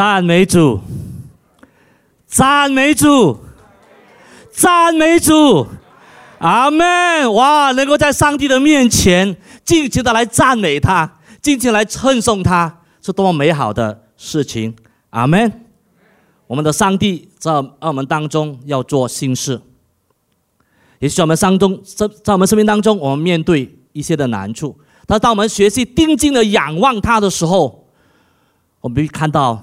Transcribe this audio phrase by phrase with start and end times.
[0.00, 0.80] 赞美主，
[2.26, 3.38] 赞美主，
[4.50, 5.66] 赞美主，
[6.38, 7.30] 阿门！
[7.34, 14.74] 哇，能够在上帝的面前尽情的来赞美他，尽情来称颂他，是多么美好的事情，
[15.10, 15.66] 阿门！
[16.46, 19.60] 我们的上帝在我们当中要做新事，
[21.00, 24.74] 也许我们当中，在在我们生命当中，我们面对一些的难处，
[25.06, 27.86] 但当我们学习定睛的仰望他的时候，
[28.80, 29.62] 我们会看到，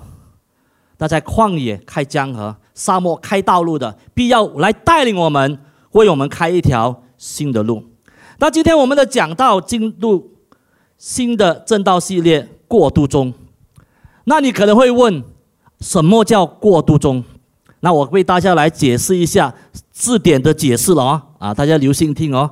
[0.99, 5.59] 他在旷野开江河，沙漠开道路的，必要来带领我们，
[5.91, 7.83] 为我们开一条新的路。
[8.39, 10.31] 那今天我们的讲道进入
[10.97, 13.31] 新的正道系列过渡中，
[14.23, 15.23] 那你可能会问，
[15.79, 17.23] 什么叫过渡中？
[17.81, 19.53] 那我为大家来解释一下
[19.91, 22.51] 字典的解释了啊啊，大家留心听哦。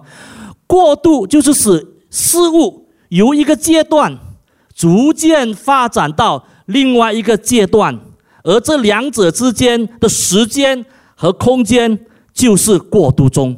[0.67, 4.15] 过渡就是使事物由一个阶段
[4.75, 6.45] 逐渐发展到。
[6.67, 7.99] 另外一个阶段，
[8.45, 10.85] 而这两者之间的时间
[11.15, 13.57] 和空间就是过渡中。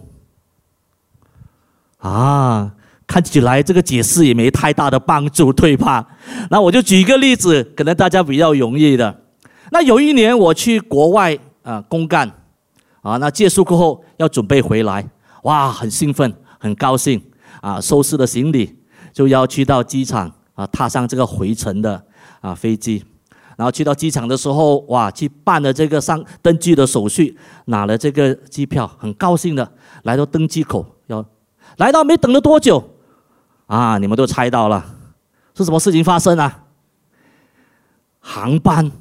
[1.98, 2.74] 啊，
[3.06, 6.08] 看起来这个解释也没太大的帮助，对吧？
[6.50, 9.24] 那我就举一个例子，可能大家比较容易的。
[9.72, 12.32] 那有一年我去国外啊公干，
[13.02, 15.06] 啊，那结束过后要准备回来，
[15.44, 17.22] 哇，很兴奋，很高兴
[17.62, 18.78] 啊，收拾了行李
[19.12, 22.06] 就要去到机场啊，踏上这个回程的。
[22.40, 23.04] 啊，飞机，
[23.58, 29.70] 然后去到机场的时候，哇，去办了这个上登记的手续，拿了这个机票，很高兴的
[30.04, 31.26] 来到登机口，要
[31.78, 32.92] 来到没等了多久，
[33.66, 34.86] 啊，你们都猜到了，
[35.56, 36.66] 是什么事情发生啊？
[38.20, 38.92] 航班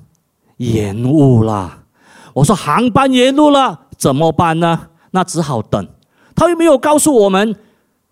[0.56, 1.84] 延误了。
[2.32, 4.88] 我说航班延误了怎么办呢？
[5.10, 5.88] 那只好等。
[6.34, 7.56] 他又没有告诉我们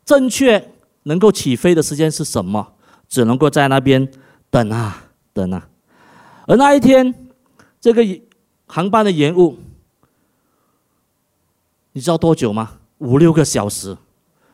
[0.05, 0.73] 正确
[1.05, 2.75] 能够起飞的时间是什么，
[3.09, 4.07] 只能够在那边
[4.51, 5.05] 等啊。
[5.33, 5.69] 等啊，
[6.47, 7.15] 而那一天，
[7.81, 8.03] 这个
[8.67, 9.59] 航班的延误，
[11.93, 12.73] 你知道多久吗？
[12.99, 13.97] 五六个小时。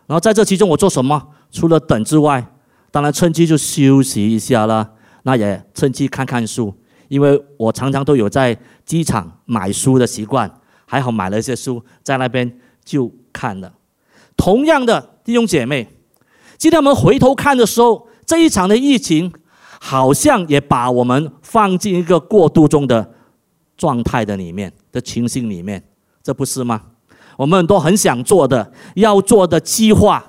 [0.06, 1.28] 然后在这其中，我做什么？
[1.50, 2.52] 除了等之外，
[2.90, 4.92] 当然趁机就休息一下了。
[5.24, 6.72] 那也趁机看看书，
[7.08, 10.50] 因为我常常都有在机场买书的习惯。
[10.86, 13.72] 还好买了一些书，在那边就看了。
[14.36, 15.88] 同样的弟兄姐妹，
[16.56, 19.32] 今天我们回头看的时候，这一场的疫情。
[19.82, 23.10] 好像也把我们放进一个过渡中的
[23.78, 25.82] 状态的里面的情形里面，
[26.22, 26.82] 这不是吗？
[27.38, 30.22] 我们很多很想做的、要做的计划，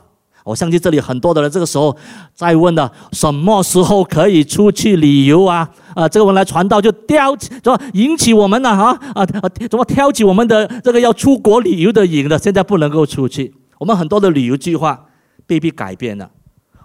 [0.45, 1.93] 我相信这里很多的人这个时候
[2.33, 5.69] 在问的：什么时候可以出去旅游啊？
[5.95, 12.39] 啊，这个我们来传道就挑，说引起我们呢哈啊啊，怎么挑起我们的这个要出国旅游的瘾了？
[12.39, 15.07] 现在不能够出去，我们很多的旅游计划
[15.45, 16.31] 被迫改变了，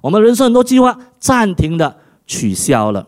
[0.01, 1.99] 我们人生很多计划暂停的。
[2.27, 3.07] 取消了，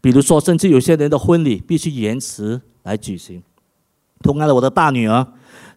[0.00, 3.42] 比如说，甚至有些人的婚礼必须延迟来举行。
[4.22, 5.26] 同样的，我的大女儿，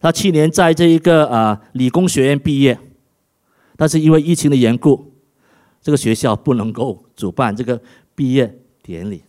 [0.00, 2.78] 她去年在这一个呃理工学院毕业，
[3.76, 5.12] 但是因为疫情的缘故，
[5.82, 7.80] 这个学校不能够主办这个
[8.14, 9.22] 毕业典礼。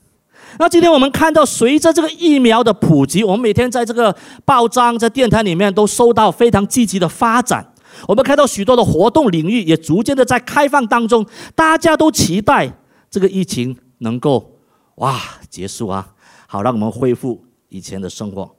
[0.58, 7.74] 那今天我们看到，随着这个疫苗的普及，我们每天在这个报章、在电台里面都收到非常积极的发展。
[8.08, 12.79] 我们看到许多的活动领域也逐渐的在开放当中，大家都期待。
[13.10, 14.60] 这个疫情能够
[14.96, 16.14] 哇结束啊，
[16.48, 18.56] 好让我们恢复以前的生活，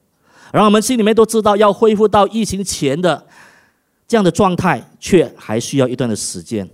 [0.53, 3.27] 然后我们心里面都知道要恢复到疫情前的
[4.09, 6.69] 这样的状态，却还需要一段的时间。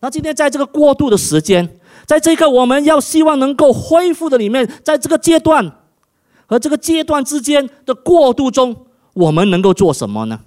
[0.00, 5.72] 那今天在这个过渡的时间，在这个我们要希望能够恢复的里面，在这个阶段
[6.46, 10.40] 和这个阶段之间的过渡中，我们能够做什么呢？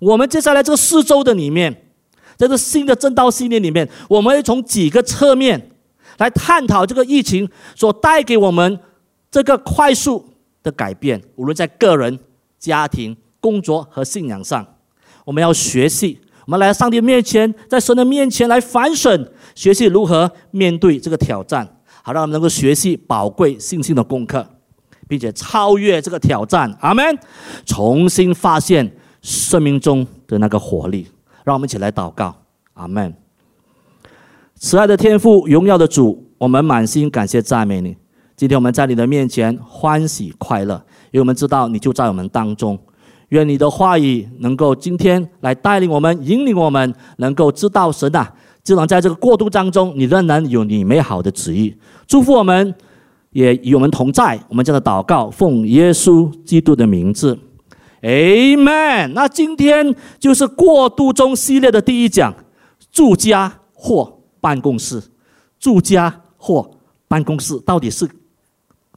[0.00, 1.90] 我们接下来这四周的里面，
[2.36, 5.72] 在这新的正道系列里面，我们会从几个侧面。
[6.18, 8.78] 来探讨这个疫情所带给我们
[9.30, 10.24] 这个快速
[10.62, 12.18] 的改变，无论在个人、
[12.58, 14.66] 家庭、工作和信仰上，
[15.24, 21.68] 我们要学习，我们来上帝面前，在神的面前来反省，学习如何面对这个挑战，
[22.02, 24.46] 好让我们能够学习宝贵信心的功课，
[25.08, 26.74] 并且超越这个挑战。
[26.80, 27.18] 阿门！
[27.66, 31.06] 重新发现生命中的那个活力，
[31.44, 32.34] 让我们一起来祷告。
[32.74, 33.14] 阿门。
[34.64, 37.94] 慈爱的天父，荣耀的主，我们满心感谢赞美你。
[38.34, 40.74] 今天我们在你的面前欢喜快乐，
[41.10, 42.78] 因为我们知道你就在我们当中。
[43.28, 48.32] 愿你的话语能够今天来带领我们、引领我们，能够知道神啊，
[48.64, 51.76] 就能在这个过渡当中，你仍然有你美好的旨意。
[52.06, 52.74] 祝福我们，
[53.32, 54.40] 也与我们同在。
[54.48, 57.38] 我们这样的祷告，奉耶稣基督的名字
[58.00, 59.08] ，Amen。
[59.08, 62.34] 那今天就是过渡中系列的第一讲，
[62.90, 64.23] 住家或。
[64.44, 65.02] 办公室、
[65.58, 66.70] 住家或
[67.08, 68.06] 办公室到底是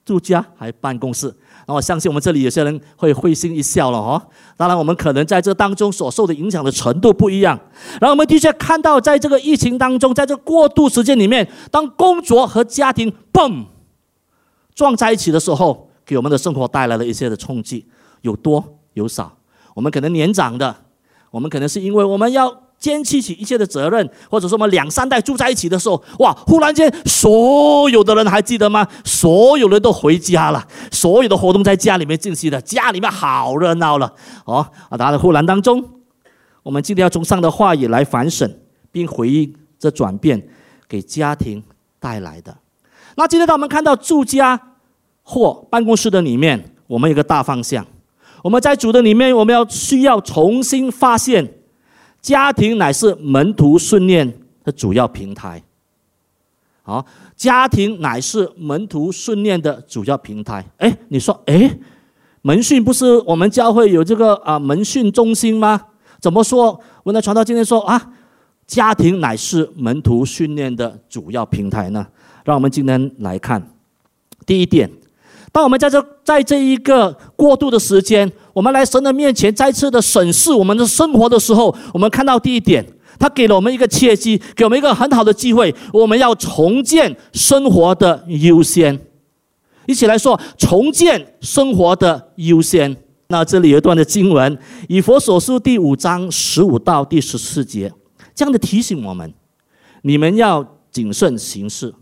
[0.03, 1.33] 住家还办公室？
[1.65, 4.21] 那我相信我们这里有些人会会心一笑了哦。
[4.57, 7.57] 当然，我们可能在这当中所受的影响的程度不一样。
[8.01, 13.67] 然后我们的确看到，在这个疫情当中，在这过渡时间里面，当工作和家庭嘣
[14.75, 17.85] 撞在一起的时候，给我们的生活带来了一些的冲击，
[18.21, 18.61] 有多
[18.95, 19.37] 有少。
[19.75, 20.75] 我们可能年长的，
[21.31, 22.66] 我们可能是因为我们要。
[22.79, 26.31] 肩负起一切的责任，或者说我们两三代住在一起的时候，哇！
[26.45, 28.87] 忽然间，所有的人还记得吗？
[29.03, 34.13] 所有人都回家了，所有的活动在家里面进行的，家里面好热闹了。
[34.45, 34.97] 哦，啊！
[34.97, 35.83] 大家忽然当中，
[36.61, 38.47] 我们今天要从上的话语来反省，
[38.91, 40.47] 并回应这转变
[40.87, 41.63] 给家庭
[41.99, 42.55] 带来的。
[43.15, 44.75] 那今天当我们看到住家
[45.23, 47.83] 或办公室的里面，我们有个大方向，
[48.43, 51.55] 我们在主的里面，我们要需要重新发现。
[52.21, 54.33] 家庭乃是门徒训练
[54.63, 55.63] 的主要平台。
[56.83, 57.05] 好，
[57.35, 60.65] 家庭乃是门徒训练的主要平台。
[60.77, 61.77] 哎，你说，哎，
[62.41, 65.81] 门训不是我们教会有这个啊门训中心吗？
[66.19, 66.79] 怎么说？
[67.03, 68.13] 文来传道今天说啊，
[68.65, 72.07] 家庭乃是门徒训练的主要平台呢？
[72.43, 73.69] 让我们今天来看
[74.45, 74.89] 第一点。
[75.51, 82.85] 当我们在这在这一个过渡的时间，我们来神的面前再次的审视我们的生活的时候，我们看到第一点，
[83.17, 88.99] 他给了我们一个契机，给我们一个很好的机会，我们要重建生活的优先。
[89.87, 92.95] 一起来说，重建生活的优先。
[93.29, 94.57] 那这里有一段的经文，
[94.89, 97.91] 以佛所书第五章十五到第十四节，
[98.35, 99.33] 这样的提醒我们：
[100.03, 101.93] 你们要谨慎行事，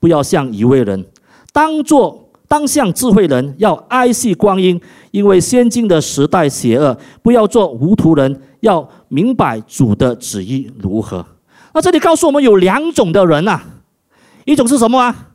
[0.00, 1.06] 不要像一位人，
[1.52, 2.23] 当做。
[2.54, 4.80] 当向智慧人，要爱惜光阴，
[5.10, 11.26] 因为先进的时代邪恶，不要做糊涂人，要明白主的旨意如何。
[11.72, 13.60] 那这里告诉我们有两种的人呐，
[14.44, 15.32] 一种是什么啊？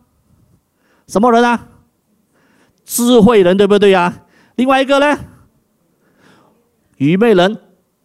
[1.07, 1.67] 什么人啊？
[2.85, 4.23] 智慧人，对不对呀？
[4.55, 5.19] 另外一个呢？
[6.95, 7.57] 愚昧人，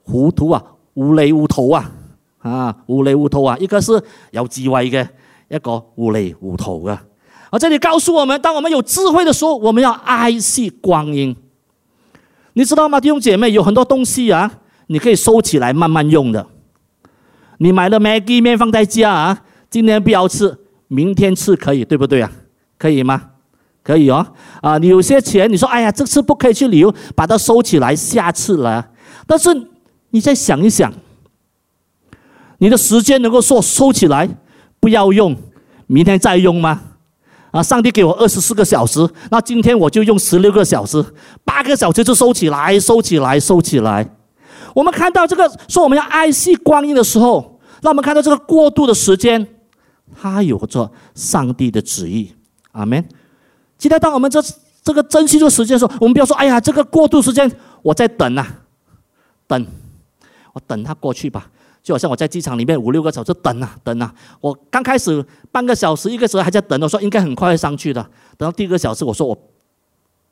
[0.02, 0.60] 糊涂啊，
[0.94, 1.92] 无厘无头啊，
[2.38, 3.92] 啊，无厘无头啊，一个是
[4.32, 5.06] 有智慧嘅，
[5.48, 6.82] 一个无厘无头
[7.54, 7.56] 啊。
[7.56, 11.34] 而这里告诉我们，当我们有智慧的时候，我们要爱惜光阴。
[12.54, 13.50] 你知道吗，弟兄姐妹？
[13.52, 14.50] 有很多东西啊，
[14.88, 16.46] 你可以收起来慢慢用的。
[17.58, 20.58] 你买了 Maggie 面放在家啊，今天不要吃，
[20.88, 22.30] 明天吃可以，对不对啊？
[22.76, 23.30] 可以吗？
[23.82, 24.26] 可以哦。
[24.60, 28.90] 啊，你有些钱，你说哎呀，这次不可以去旅游，把它收起来，下次来。
[29.26, 29.48] 但是
[30.10, 30.92] 你再想一想，
[32.58, 34.28] 你的时间能够说收起来，
[34.80, 35.36] 不要用，
[35.86, 36.80] 明天再用吗？
[37.54, 37.62] 啊！
[37.62, 41.02] 上帝给我二十四个小时，那今天我就用十六个小时，
[41.44, 44.04] 八个小时就收起来，收起来，收起来。
[44.74, 49.46] 我们看到这个说我们要爱惜光阴的时候，那我们看到这个过渡的时间，
[50.20, 52.32] 它有着上帝的旨意。
[52.72, 53.08] 阿门。
[53.78, 54.42] 今天当我们这
[54.82, 57.48] 这个珍惜这个时间的时候，我们不要说：“哎呀，这个过渡时间
[57.82, 58.44] 我在等啊，
[59.46, 59.64] 等，
[60.54, 61.46] 我等它过去吧。”
[61.84, 65.22] 就好像我在机场里面五六个小时等啊等啊，我刚开始
[65.52, 68.02] 半个小时一个小时还在等，我说应该很快会上去的。
[68.38, 69.38] 等到第二个小时，我说我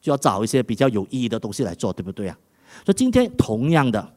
[0.00, 2.34] 就要找一些比较有意义的东西来做，对不对啊？
[2.86, 4.14] 所以今天同样的，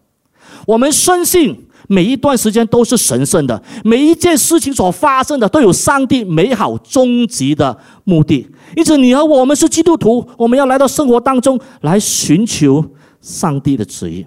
[0.66, 8.50] 我们深信每一段时间都是神圣的，每一件事情所发生的都有上帝美好终极的目的。
[8.78, 12.84] 因此，你和我们是基督徒，我们要来到生活当中来寻求
[13.20, 14.26] 上帝的旨意。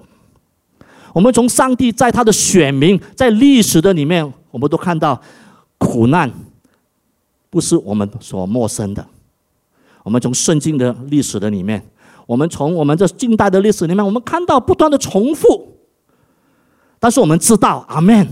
[1.12, 5.20] 我们从上帝在他的选民在历史的里面，我们都看到
[5.78, 6.30] 苦难
[7.50, 9.06] 不是我们所陌生的。
[10.04, 11.84] 我们从圣经的历史的里面，
[12.26, 15.76] 我们从我们这近代的历史里面，我们看到不断的重复。
[16.98, 18.26] 但是我们知道，阿门。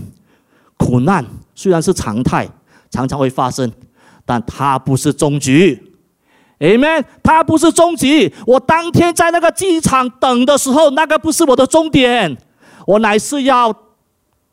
[0.77, 2.47] 苦难虽然是常态，
[2.89, 3.71] 常常会发生，
[4.25, 5.93] 但它不是终局。
[6.59, 7.05] 阿门。
[7.23, 8.33] 它不是终极。
[8.45, 12.37] 我当天在那个机场等的时候，那个不是我的终点。
[12.87, 13.75] 我乃是要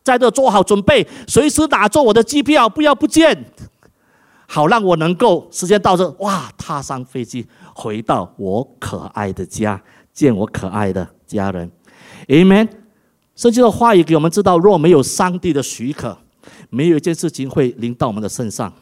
[0.03, 3.45] 在这做好准备，随时打坐我的机票，不要不见，
[4.49, 9.81] 好让我能够时间到这，哇，踏上飞机回到我可爱的家，
[10.13, 11.71] 见我可爱的家人。
[12.27, 12.69] Amen。
[13.37, 16.19] 圣经的话语给我们知道，若没有上帝的许可，
[16.71, 18.73] 没有一件事情会临到我们的身上。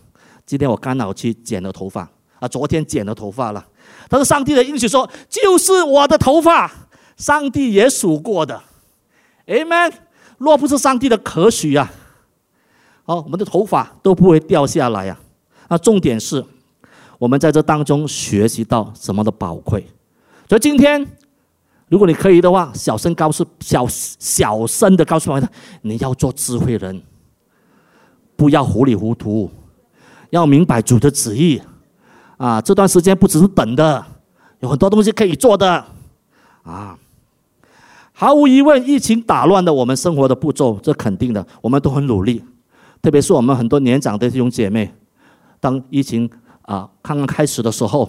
[0.47, 2.09] 今天我刚好去剪了头发，
[2.41, 3.63] 啊，昨天剪了头发了。
[4.09, 6.71] 但是上帝的应许说，就是我的头发，
[7.19, 8.61] 上帝也数过的。
[9.47, 9.93] Amen。
[10.39, 11.91] 若不是上帝的可许呀，
[13.05, 15.17] 哦，我们的头发都不会掉下来呀。
[15.69, 16.45] 那重点是，
[17.19, 19.87] 我们在这当中学习到什么的宝贵。
[20.49, 21.07] 所以今天，
[21.89, 25.49] 如果你可以的话，小声告诉小小声的告诉我们，
[25.83, 27.01] 你要做智慧人，
[28.35, 29.51] 不要糊里糊涂，
[30.31, 31.63] 要明白主的旨意。
[32.37, 34.05] 啊，这段时间不只是等的，
[34.59, 35.85] 有很多东西可以做的
[36.65, 36.99] 啊。
[38.23, 42.41] 毫无疑问，疫情打乱了我们生活的步骤，这肯定的，我们都很努力。
[43.03, 44.95] 特别是我们很多年长的弟兄姐妹，
[45.59, 48.09] 当疫情啊刚刚开始的时候，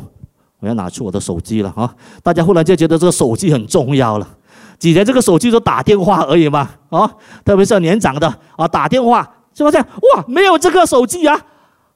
[0.59, 1.95] 我要拿出我的手机了啊！
[2.21, 4.37] 大家忽然间觉得这个手机很重要了，
[4.81, 7.11] 以前这个手机都打电话而已嘛啊！
[7.43, 9.81] 特别是年长的啊，打电话就发现？
[9.81, 11.43] 哇，没有这个手机啊，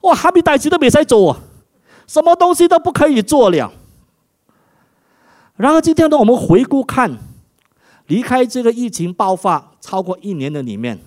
[0.00, 1.36] 哇，哈密袋子都没在做，
[2.08, 3.70] 什么东西都不可以做了。
[5.54, 7.16] 然而今天呢，我们回顾看。
[8.08, 10.98] 离开这个疫情爆发超过一年的里面，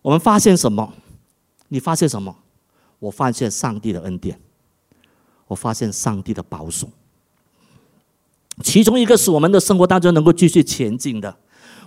[0.00, 0.94] 我们发现什么？
[1.68, 2.36] 你发现什么？
[2.98, 4.40] 我发现上帝的恩典，
[5.46, 6.88] 我发现上帝的保守。
[8.62, 11.36] 其中一个是我们的生活当中能够继续前进的，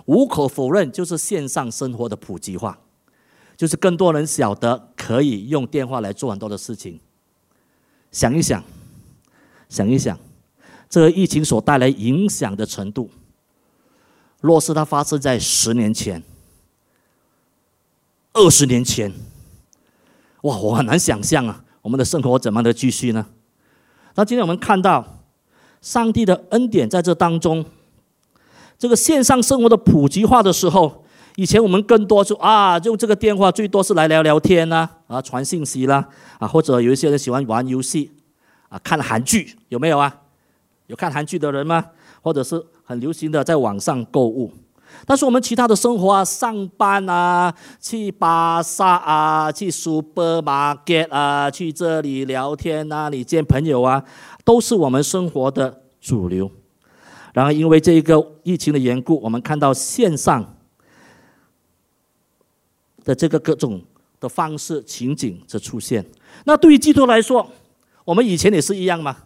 [0.06, 2.78] 无可否认就是线上生活的普及化，
[3.56, 6.98] 就是更多人晓得可以用电话来做很多的事情。
[8.10, 8.64] 想一想，
[9.68, 10.18] 想一想，
[10.88, 13.08] 这个疫情所带来影响的程度。
[14.42, 16.22] 若是它发生在十年前、
[18.34, 19.10] 二十年前，
[20.42, 23.24] 哇，我很难想象啊，我们的生活怎么的继续呢？
[24.16, 25.20] 那今天我们看到
[25.80, 27.64] 上帝的恩典在这当中，
[28.76, 31.04] 这个线上生活的普及化的时候，
[31.36, 36.08] 以前我们更多就啊，用这个电话最多是来聊聊天呐，啊，传信息啦，
[36.38, 38.10] 啊，或者有一些人喜欢玩游戏，
[38.68, 40.18] 啊，看韩剧有没有啊？
[40.88, 41.86] 有看韩剧的人吗？
[42.22, 42.64] 或者是？
[42.84, 44.52] 很流行的在网上购物，
[45.06, 54.04] 但是我们其他的生活啊，上班啊，去巴萨啊，去 supermarket 啊，去这里聊天啊，你见朋友啊，
[54.44, 56.50] 都是我们生活的主流。
[57.32, 60.56] 然后因为这个疫情的缘故，我们看到线上
[63.04, 63.80] 的这个各种
[64.20, 66.04] 的方式情景的出现。
[66.44, 67.48] 那对于基督来说，
[68.04, 69.16] 我们以前也是一样嘛，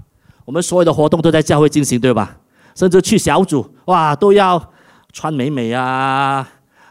[0.44, 2.38] 我们所有的活动都在教会进行，对吧？
[2.76, 4.62] 甚至去小组，哇，都要
[5.12, 6.46] 穿美美啊，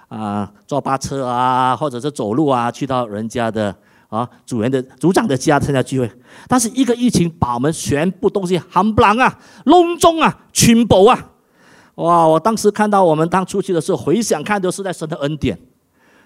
[0.09, 3.73] 啊，坐巴车啊，或者是走路啊，去到人家的
[4.09, 6.11] 啊组员的组长的家参加聚会。
[6.47, 11.19] 但是一个疫情把我们全部东西冚唪唥啊，隆重啊，全部啊，
[11.95, 12.27] 哇！
[12.27, 15.57] 我当时看到我们当出去的时候，回想看都是在神的恩典。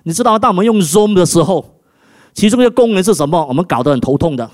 [0.04, 1.82] 你知道，当我们用 Zoom 的时候，
[2.34, 3.46] 其中一个功能是什么？
[3.46, 4.50] 我们搞得很头痛的，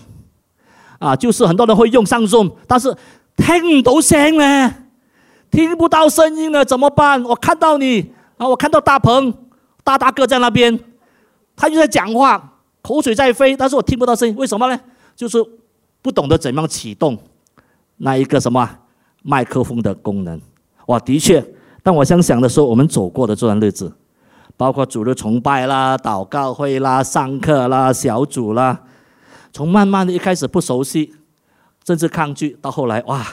[0.98, 2.92] 啊，就是很多人会用上 Zoom，但是
[3.38, 4.74] 听唔到声呢。
[5.56, 7.24] 听不到声音了怎么办？
[7.24, 9.34] 我看到你啊，我看到大鹏
[9.86, 10.78] 大大哥在那边，
[11.56, 14.78] 他就在讲话，口水在飞，但是我听不到声音，为什么呢？
[15.16, 15.38] 就是
[16.02, 17.18] 不懂得怎样启动
[17.96, 18.70] 那一个什么
[19.24, 20.42] 麦克风的功能。
[20.88, 21.42] 哇，的确，
[21.82, 23.90] 当我想想的时候，我们走过的这段日子，
[24.58, 28.82] 包括主日崇拜啦、祷告会啦、上课啦、小组啦，
[29.54, 31.14] 从慢慢的一开始不熟悉，
[31.88, 33.26] 甚至抗拒，到后来哇。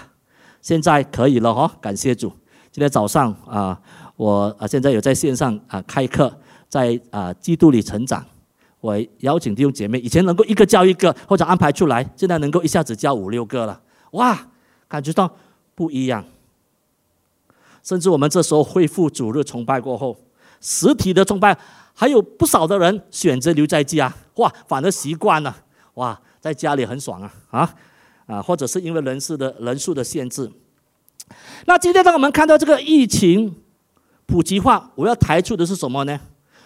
[0.62, 2.32] 现在可以了哈，感谢主。
[2.70, 3.78] 今天早上啊，
[4.16, 6.32] 我啊现在有在线上啊开课，
[6.68, 8.24] 在啊基督里成长。
[8.80, 13.80] 我邀请弟兄姐妹，以前能够一个教一个或者安排出来，现在能够一下子教五六个了，
[14.12, 14.48] 哇，
[14.88, 15.30] 感觉到
[15.74, 16.24] 不一样。
[17.82, 20.16] 甚至我们这时候恢复主日崇拜过后，
[20.60, 21.58] 实体的崇拜
[21.92, 25.56] 还有不少的人选择留在家，哇，反而习惯了，
[25.94, 27.74] 哇，在家里很爽啊啊。
[28.32, 30.50] 啊，或者是因为人数的人数的限制。
[31.66, 33.54] 那今天当我们看到这个疫情
[34.24, 36.18] 普及化，我要抬出的是什么呢？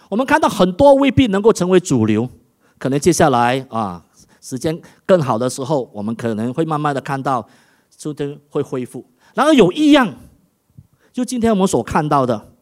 [0.07, 2.29] 我们看到很多未必能够成为主流，
[2.77, 4.01] 可能接下来啊，
[4.39, 7.45] 时间更好的时候，我们可能会慢慢的看到，
[7.97, 9.05] 就灯会恢复。
[9.33, 10.13] 然而有异样，
[11.11, 12.53] 就今天我们所看到的，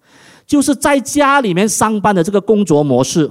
[0.47, 3.29] 就是在家里面上班的这个工作模式，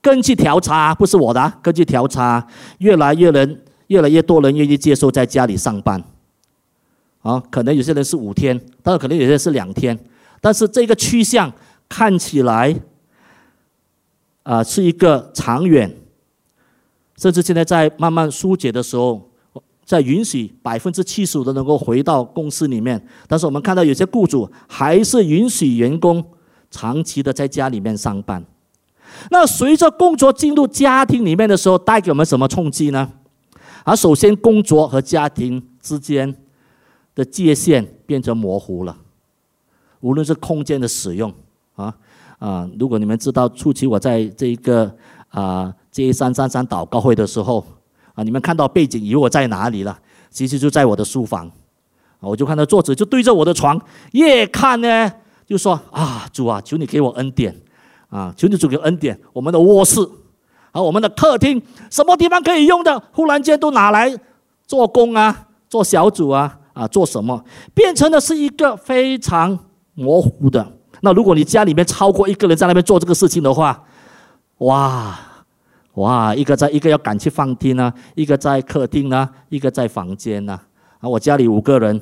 [0.00, 2.46] 根据调查，不是我的，根据调查，
[2.78, 3.64] 越来越人。
[3.88, 6.02] 越来越多人愿意接受在家里上班，
[7.22, 9.98] 啊，可能有些人是五天，当然可能有些人是两天，
[10.40, 11.52] 但是这个趋向
[11.88, 12.74] 看起来，
[14.42, 15.94] 啊，是一个长远，
[17.16, 19.30] 甚至现在在慢慢疏解的时候，
[19.84, 26.24] 在允许百分之七十五的能够回到公司里面，但是我们看到有些雇主还是允许员工
[26.72, 28.44] 长期的在家里面上班。
[29.30, 33.12] 那随着工作进入家庭里面的时候，带给我们什么冲击呢？
[33.88, 36.34] 而首先，工作和家庭之间
[37.14, 38.96] 的界限变成模糊了。
[40.00, 41.32] 无论是空间的使用，
[41.76, 41.94] 啊
[42.40, 44.92] 啊，如果你们知道初期我在这一个
[45.28, 47.64] 啊这三三三祷告会的时候，
[48.14, 49.96] 啊，你们看到背景以为我在哪里了？
[50.30, 51.48] 其实就在我的书房，
[52.18, 55.12] 我就看到作者就对着我的床，越看呢
[55.46, 57.54] 就说啊主啊，求你给我恩典，
[58.08, 60.00] 啊求你主给恩典，我们的卧室。
[60.76, 64.14] 而我们的客厅什么地方可以用的，忽然间都拿来
[64.66, 67.42] 做工啊，做小组啊，啊，做什么，
[67.72, 69.58] 变成的是一个非常
[69.94, 70.66] 模糊的。
[71.00, 73.82] 那如果你家里面超过一个人在那边做这个事情的话，
[74.58, 75.18] 哇
[75.94, 80.60] 哇，一个在一个要赶去放厅啊，一个在客厅啊，一个在房间呐。
[80.98, 81.98] 啊，我家里五个人，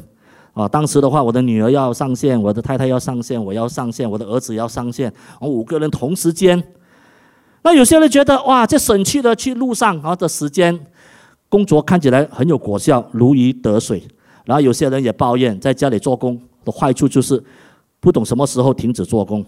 [0.53, 6.61] 啊，当时的话，我的女儿要上线，我的太太要上线，我要上线，我的儿子要上线，我五个人同时间。
[7.65, 10.79] 那有些人觉得哇，这省去了去路上啊的时间，
[11.49, 14.07] 工作看起来很有果效，如鱼得水。
[14.45, 17.43] 然后有些人也抱怨，在家里做工的坏处就是
[17.99, 19.43] 不懂什么时候停止做工。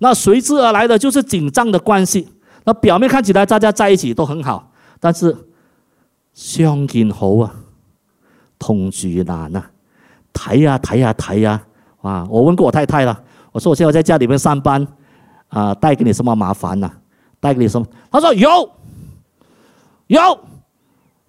[0.00, 2.28] 那随之而来的就是紧张的关系。
[2.64, 5.34] 那表面看起来大家在一起都很好，但是
[6.34, 7.54] 相见好啊，
[8.58, 9.70] 同住难啊，
[10.30, 11.62] 抬呀抬呀抬呀，
[12.02, 12.26] 啊！
[12.28, 13.18] 我问过我太太了，
[13.50, 14.86] 我说我现在在家里面上班，
[15.48, 16.90] 啊，带给你什么麻烦呢？
[17.42, 17.84] 带给你什么？
[18.08, 18.70] 他说有，
[20.06, 20.38] 有，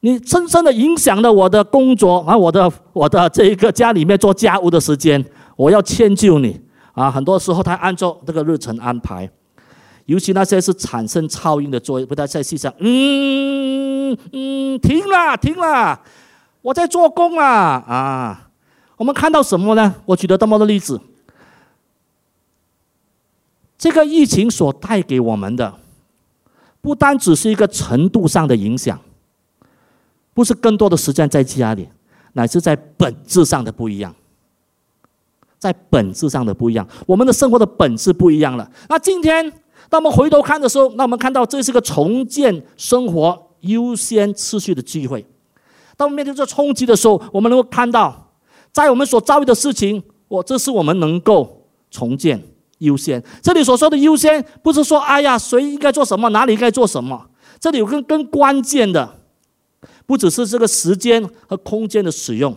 [0.02, 7.10] 你深深的影响了我的工作啊，我的我的这一个家里面做家务的时间，我要迁就你啊。
[7.10, 9.28] 很多时候他按照这个日程安排，
[10.06, 12.72] 尤其那些是产生噪音的作业，不太在细想。
[12.78, 16.00] 嗯嗯，停了停了，
[16.62, 18.50] 我在做工啊啊。
[18.98, 19.96] 我们看到什么呢？
[20.06, 21.02] 我举了这么多例子，
[23.80, 25.74] 这个疫情所带给我们的。
[26.84, 29.00] 不单只是一个程度上的影响，
[30.34, 31.88] 不是更多的时间在家里，
[32.34, 34.14] 乃是在本质上的不一样，
[35.58, 38.70] 在本质上的不一样，我们的生活的本质不一样了。
[38.90, 39.50] 那今天，
[39.90, 45.26] 当我们回头看的时候，那我们看到这是个重建生活优先次序的机会。
[45.96, 48.34] 当我们面对这冲击的时候，我们能够看到，
[48.74, 52.44] 在我们所遭遇的事情，我这是我们能够重建。
[52.84, 57.28] 优先，这里所说的优先，不是说哎呀，谁应该做什么，哪里应该做什么。
[57.60, 59.16] 这里有更更关键的，
[60.06, 62.56] 不只是这个时间和空间的使用，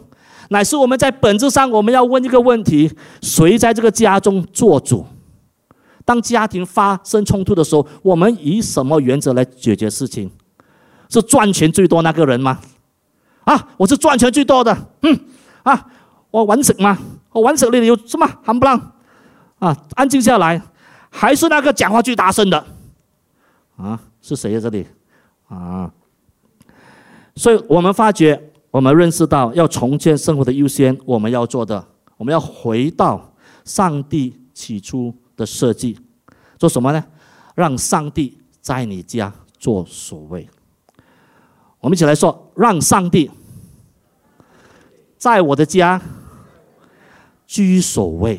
[0.51, 2.91] 乃是我们在本质上，我们要问一个问题：
[3.23, 5.07] 谁在这个家中做主？
[6.05, 10.31] 当家庭发生冲突的时候，我们以什么原则来解决事情？
[11.09, 12.61] 是赚钱最多那个人吗？
[13.45, 15.21] 啊，我是赚钱最多的，嗯，
[15.63, 15.87] 啊，
[16.33, 16.99] 我玩食嘛，
[17.31, 18.95] 我玩食你有什么含不浪？
[19.59, 20.61] 啊，安静下来，
[21.11, 22.67] 还是那个讲话最大声的，
[23.77, 24.87] 啊，是谁在这里？
[25.49, 25.91] 啊，
[27.35, 31.83] 所以我们发觉，我们认识到要重建生活的优先，我们要做的，
[32.19, 35.99] 我们要回到上帝起初的设计，
[36.59, 37.03] 做什么呢？
[37.55, 40.47] 让上帝在你家做所谓。
[41.81, 43.31] 我们一起来说，让上帝
[45.17, 45.99] 在我的家
[47.47, 48.39] 居首位。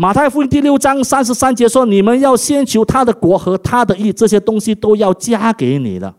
[0.00, 6.14] 马太福音第六章三十三节说：“你们要先求他的国和他的义，这些东西都要加给你的。”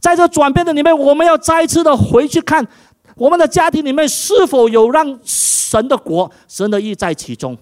[0.00, 2.66] 在这转变的里面，我们要再次的回去看
[3.14, 7.54] 我们的家庭里面是否有让神的国、神的义在其中。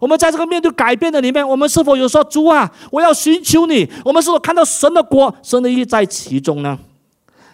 [0.00, 6.76] 我们在这个面对改变的里面，我们是否有说：“主啊，我要寻求你。”我们是否看到神的国、神的义在其中呢？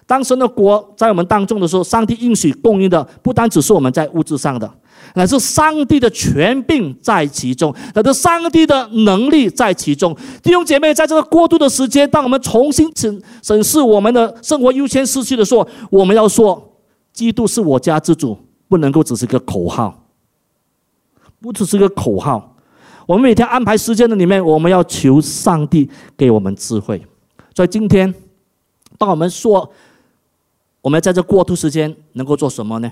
[0.07, 4.71] 当神的国在我们当中的时候，上帝应许供应的不单只是我们在物质上的。
[5.15, 10.17] 乃是上帝的权柄在其中，乃是上帝的能力在其中。
[10.43, 16.73] 弟兄姐妹，在这个过渡的时间，当我们重新审审视我们的生活优先次序的时候，我们要说：
[17.13, 18.37] 基督是我家之主，
[18.69, 20.07] 不能够只是个口号，
[21.41, 22.57] 不只是个口号。
[23.07, 27.01] 我们每天安排时间的里面，我们要求上帝给我们智慧。
[27.55, 28.13] 所以今天，
[28.99, 29.71] 当我们说，
[30.81, 32.91] 我们在这过渡时间能够做什么呢？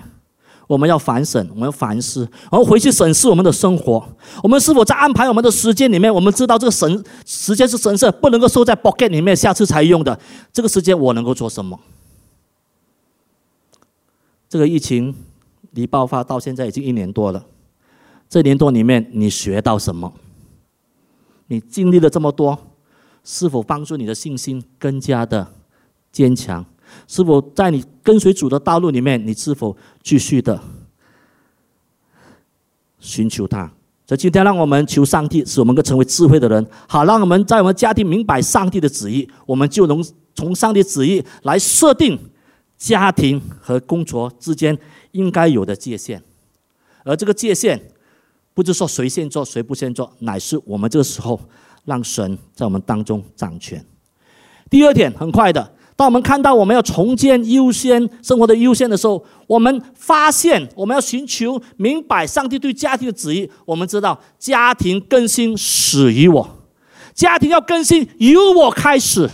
[0.67, 4.03] 我们要反省，我们要反思，然后回去审视我们的生活。
[4.41, 6.13] 我们是否在安排我们的时间里面？
[6.13, 10.17] 我们知道这个神时间是神圣，不能够收在 pocket 里面，下次才用的。
[10.51, 11.79] 这个时间我能够做什么？
[14.47, 15.13] 这个疫情
[15.71, 17.45] 离爆发到现在已经一年多了，
[18.29, 20.13] 这一年多里面你学到什么？
[21.47, 22.57] 你经历了这么多，
[23.23, 25.51] 是否帮助你的信心更加的
[26.11, 26.65] 坚强？
[27.07, 30.59] 是否在你跟随主的道路里面，你是否继续的
[32.99, 33.71] 寻求他？
[34.05, 40.03] 所以今天让我们求上帝，使我们能成为智慧的人，好让我们在我们家庭明白上帝的旨意，我们就能
[40.35, 42.19] 从上帝旨意来设定
[42.77, 44.77] 家庭和工作之间
[45.11, 46.21] 应该有的界限。
[47.05, 47.81] 而这个界限，
[48.53, 51.39] 不是说谁先做谁不先做，乃是我们这个时候
[51.85, 53.83] 让神在我们当中掌权。
[54.69, 55.73] 第二点，很快的。
[56.03, 63.49] 当我们看到我们要重建优先生活的优先的时候，我们发现我们要寻求明白上帝对家庭的旨意。
[63.63, 66.57] 我们知道家庭更新始于我，
[67.13, 69.29] 家庭要更新由我开始。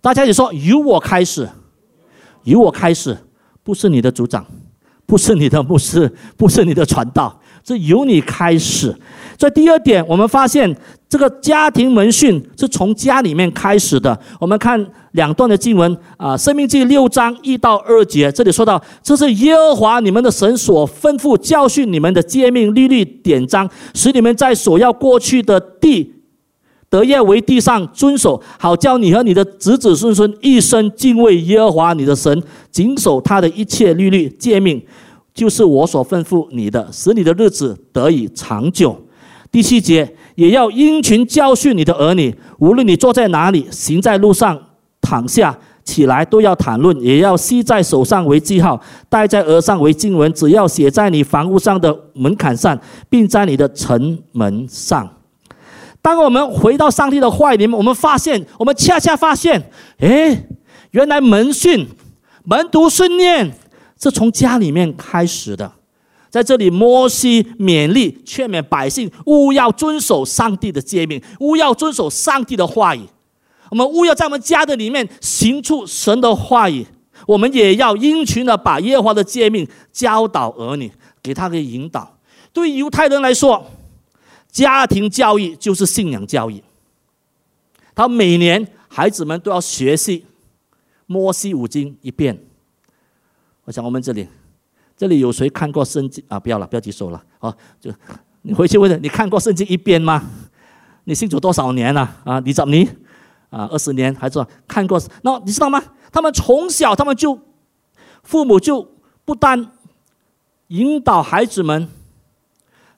[0.00, 1.48] 大家也说由我开始，
[2.44, 3.18] 由我开始，
[3.64, 4.46] 不是你的组长，
[5.04, 8.94] 不是你的牧师，不是你的传道，是由你开始。
[9.38, 10.74] 所以第二点，我们发现
[11.08, 14.18] 这个家庭门训是从家里面开始的。
[14.40, 26.14] 我们看两段的经文啊，《生命记》六章一到二节，这里说到：“这是耶和华你们的神所吩咐教训你们的诫命、律例、典章，使你们在所要过去的地
[26.88, 34.80] 得业为地上遵守，好叫你和你的子子孙孙一生敬畏耶和华你的神，谨守他的一切律例、诫命，
[35.36, 39.00] 就是我所吩咐你的，使你的日子得以长久。”
[39.52, 44.60] 第七节也要殷勤教训你的儿女，无论你坐在哪里，行在路上，
[45.00, 55.08] 躺下起来，都要谈论，也要系在手上为记号，戴在额上为经文，只要写在你房屋上的门槛上，并在你的城门上。
[56.02, 60.48] 当我们回到上帝的话里面，我们发现，我们恰恰发现，诶，
[60.90, 61.86] 原来门训、
[62.44, 63.52] 门徒训练
[64.00, 65.72] 是从家里面开始的。
[66.28, 73.02] 在这里，摩西勉励、劝勉百姓，勿要遵守上帝的诫命，勿要遵守上帝的话语。
[73.70, 76.86] 我们勿要在我们家的里面行出神的话语。
[77.26, 82.18] 我们也要殷勤的把耶和华的诫命教导儿女，给他个引导。
[82.52, 83.66] 对犹太人来说，
[84.50, 86.62] 家庭教育就是信仰教育。
[87.94, 90.26] 他每年孩子们都要学习
[91.06, 92.45] 摩西五经一遍。
[93.66, 94.26] 我想我们这里。
[94.96, 96.40] 这里有谁看过圣经啊？
[96.40, 97.22] 不要了，不要举手了。
[97.38, 97.92] 好，就
[98.40, 100.24] 你回去问，你看过圣经一遍吗？
[101.04, 102.16] 你信主多少年了？
[102.24, 102.88] 啊，你怎你
[103.50, 104.98] 啊，二十年还是看过？
[105.20, 105.82] 那你知道吗？
[106.10, 107.38] 他们从小，他们就
[108.22, 108.88] 父母就
[109.26, 109.70] 不但
[110.68, 111.86] 引导孩子们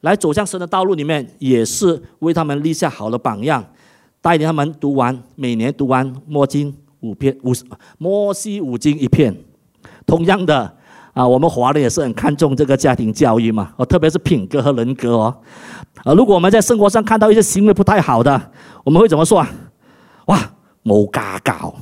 [0.03, 3.73] 来走向神的道路里面，也是为他们立下好的榜样，
[4.21, 7.53] 带领他们读完每年读完摩经五篇五
[7.99, 9.37] 摩西五经一片。
[10.07, 10.77] 同样的。
[11.15, 15.37] 啊，我们华人也是很看重这个家庭教育嘛，哦，特别是品格和人格哦。
[16.05, 18.41] 啊，如果我们在生活上看到一些行为不太好的，
[18.85, 19.51] 我们会怎么说啊？
[20.27, 20.39] 哇，
[20.85, 21.75] 冇家教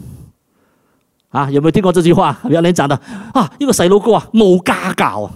[1.28, 1.50] 啊！
[1.50, 2.38] 有没有听过这句话？
[2.48, 2.98] 别人讲的
[3.34, 5.30] 啊，一个谁路哥啊，冇家教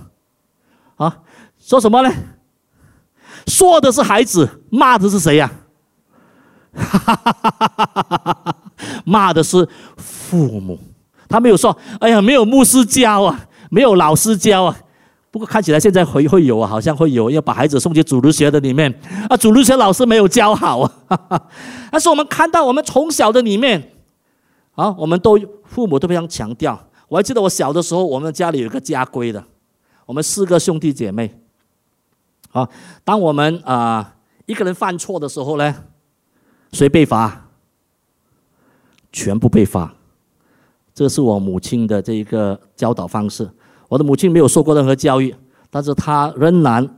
[0.97, 1.19] 啊，
[1.59, 2.11] 说什么呢？
[3.47, 5.51] 说的是孩子，骂的是谁呀？
[6.75, 8.57] 哈哈哈哈哈哈！
[9.05, 10.79] 骂的是父母，
[11.31, 13.47] 他没有说，哎呀，没有牧师教啊。
[13.73, 14.77] 没有老师教啊，
[15.31, 18.93] 不过看起来现在会会有啊，好像会有要把孩子送去主日学的里面
[19.29, 21.49] 啊，主日学老师没有教好啊。
[21.89, 23.93] 但是我们看到我们从小的里面
[24.75, 26.77] 啊，我们都父母都非常强调。
[27.07, 29.45] 我还记得我小的时候，我们家里有一个家规的，
[30.07, 31.33] 我们四个兄弟姐妹
[32.51, 32.69] 啊，
[33.05, 34.17] 当我们啊
[34.47, 35.73] 一个人犯错的时候呢，
[36.73, 37.47] 谁被罚？
[39.13, 39.95] 全部被罚。
[40.95, 43.49] 这是我母亲的这一个教导方式。
[43.89, 45.35] 我的母亲没有受过任何教育，
[45.71, 46.89] 但是她仍然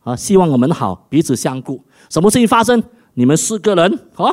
[0.00, 1.82] 啊希望我们好，彼此相顾。
[2.08, 2.82] 什么事情发生，
[3.14, 4.32] 你们四个人啊，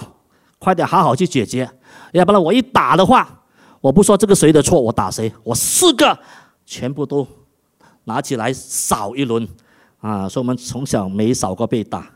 [0.57, 1.69] 快点好好去解决，
[2.13, 3.41] 要不然我一打的话，
[3.81, 6.17] 我不说这个谁的错，我打谁，我四个
[6.65, 7.25] 全部都
[8.05, 9.47] 拿起来扫一轮
[9.99, 10.27] 啊！
[10.27, 12.09] 所以我们从小没少过被打，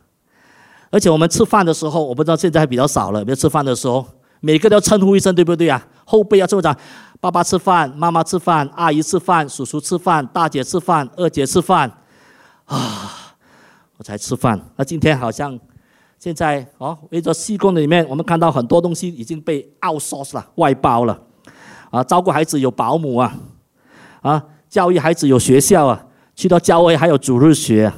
[0.90, 3.24] 而且我们吃饭的时候，我不知道现在还比较少了。
[3.24, 4.06] 比如吃饭的时候，
[4.46, 5.82] 每个都要称呼一声，对不对啊？
[6.04, 6.76] 后辈要这么讲。
[7.22, 11.90] 爸爸吃饭，妈妈吃饭，阿姨吃饭，叔叔吃饭，大姐吃饭，二姐吃饭，
[12.66, 13.38] 啊，
[13.96, 14.60] 我才吃饭。
[14.76, 15.58] 那今天好像
[16.20, 21.18] 现在哦，围着西工里面，我们看到很多东西已经被 outsource 了，外包了。
[21.90, 23.34] 啊，照顾孩子有保姆啊，
[24.22, 27.94] 啊，教育孩子有学校啊，去到教会还有主日学。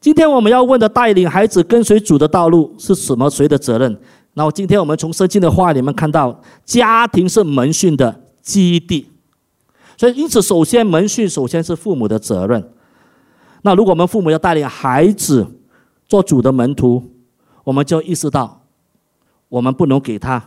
[0.00, 3.30] 今天我们要问的，带领孩子跟随主的道路是什么？
[3.30, 4.00] 谁的责任？
[4.40, 9.06] 然后今天我们从圣经的话里面看到，家庭是门训的基地，
[9.98, 12.72] 所以因此首先门训首先是父母的责任。
[13.60, 15.46] 那如果我们父母要带领孩子
[16.08, 17.04] 做主的门徒，
[17.64, 18.62] 我们就意识到，
[19.50, 20.42] 我们不能给他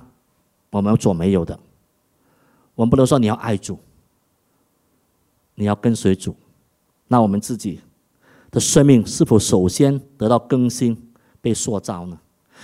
[0.71, 1.60] 我们所没有的。
[2.73, 3.77] 我们不能说你要爱主，
[5.53, 6.36] 你要跟随主，
[7.10, 7.79] 那我们自己
[8.49, 10.97] 的生命是否首先得到更新、
[11.39, 12.17] 被塑造呢？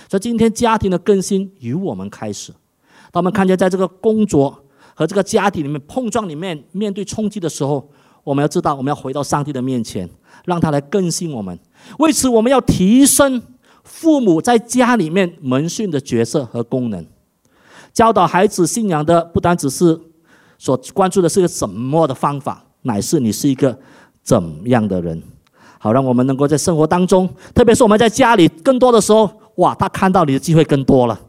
[0.08, 2.52] 所以今天家庭的更新由我们开始。
[3.12, 4.56] 当我们看见在这个工作
[4.94, 7.90] 和这个家庭里面碰撞里面面对冲击的时候，
[8.22, 10.08] 我们要知道我们要回到上帝的面前，
[10.44, 11.58] 让他来更新我们。
[11.98, 13.42] 为此，我们要提升
[13.82, 17.04] 父母在家里面门训的角色和功能，
[17.92, 19.98] 教导孩子信仰的不单只是
[20.58, 23.76] 所关注的是个什么的方法，乃是你是一个
[24.22, 25.20] 怎样的人。
[25.78, 29.39] 好，让我们能够在生活当中，特别是我们在家里更多的时候。
[29.60, 31.20] 哇，他看到你的机会更多了，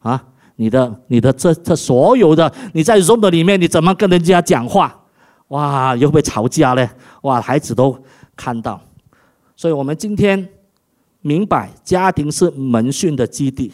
[0.00, 0.22] 啊！
[0.58, 5.02] 你的你的这这所有的你在 Zoom 的里面，你怎么跟人家讲话？
[5.48, 6.88] 哇，又会吵架嘞！
[7.22, 7.96] 哇，孩子都
[8.34, 8.80] 看到。
[9.54, 10.48] 所以我们今天
[11.20, 13.70] 明白，家庭是门训的基地，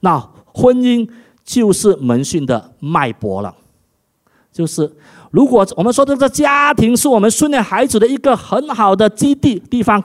[0.00, 0.18] 那
[0.54, 1.08] 婚姻
[1.44, 3.54] 就是门训的脉搏了。
[4.50, 4.90] 就是
[5.30, 10.02] 如果我们说这个家庭是我们训练孩子的一个很好的基地地方，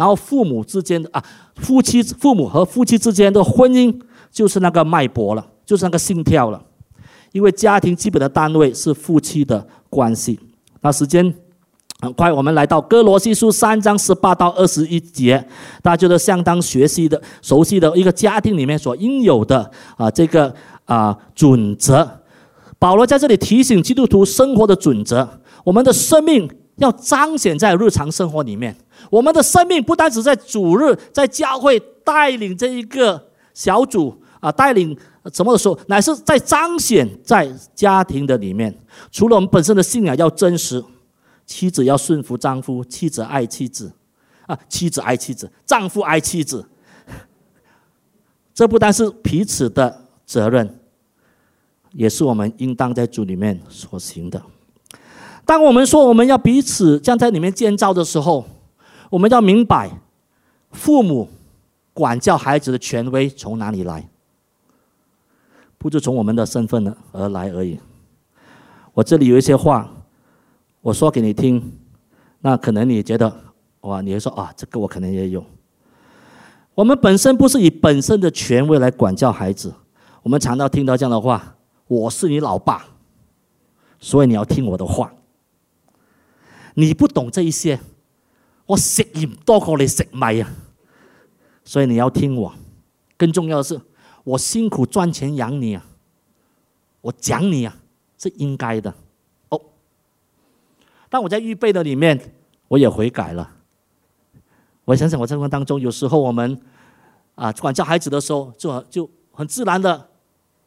[0.00, 1.22] 然后父母之间的啊，
[1.56, 3.94] 夫妻父母和夫妻之间的婚姻
[4.32, 6.58] 就是那个脉搏了，就是那个心跳了。
[7.32, 10.40] 因为家庭基本的单位是夫妻的关系。
[10.80, 11.34] 那时间
[12.00, 15.46] 很快，我们来到哥罗西书三章十八到二十一节，
[15.82, 20.54] 大家觉得相当学习的、熟悉的一个家庭里面所应有的啊这个
[20.86, 22.22] 啊准则。
[22.78, 25.28] 保罗在这里提醒基督徒生活的准则：
[25.62, 28.76] 我们的生命要彰显在日常生活里面。
[29.08, 34.96] 我们的生命不单只在主日在教会带领这一个小组啊，带领
[35.32, 38.74] 什么的时候，乃是在彰显在家庭的里面。
[39.12, 40.82] 除了我们本身的信仰要真实，
[41.46, 43.92] 妻子要顺服丈夫，妻子爱妻子，
[44.46, 46.68] 啊，妻子爱妻子，丈夫爱妻子。
[48.52, 50.76] 这不单是彼此的责任。
[51.92, 54.40] 也是我们应当在主里面所行的。
[55.44, 58.44] 当我们说我们要彼此这样在里面建造的时候，
[59.08, 59.90] 我们要明白，
[60.70, 61.28] 父母
[61.92, 64.08] 管教孩子的权威从哪里来？
[65.76, 67.78] 不是从我们的身份而来而已。
[68.92, 69.90] 我这里有一些话，
[70.82, 71.72] 我说给你听，
[72.40, 73.34] 那可能你觉得
[73.80, 75.44] 哇，你会说啊，这个我可能也有。
[76.74, 79.72] 我们本身不是以本身的权威来管教孩子，
[80.22, 81.56] 我们常常听到这样的话。
[81.88, 82.84] 我是你老爸，
[83.98, 85.12] 所以你要听我的话。
[86.74, 87.80] 你不懂这一些，
[88.66, 90.50] 我食盐多过你食米啊，
[91.64, 92.54] 所以你要听我。
[93.16, 93.80] 更重要的是，
[94.24, 95.84] 我辛苦赚钱养你啊，
[97.00, 97.76] 我讲你啊
[98.18, 98.94] 是应该的
[99.48, 99.60] 哦。
[101.08, 102.34] 但我在预备的里面，
[102.68, 103.56] 我也悔改了。
[104.84, 106.60] 我想想，我生活当中有时候我们
[107.34, 110.08] 啊管教孩子的时候，就就很自然的。